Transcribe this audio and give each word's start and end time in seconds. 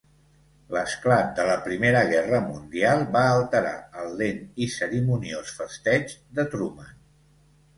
L'esclat 0.75 1.27
de 1.39 1.43
la 1.49 1.57
Primera 1.65 2.01
Guerra 2.11 2.39
Mundial 2.45 3.03
va 3.17 3.23
alterar 3.35 3.75
el 4.05 4.09
lent 4.23 4.41
i 4.67 4.71
cerimoniós 4.79 5.53
festeig 5.61 6.17
de 6.41 6.47
Truman. 6.57 6.91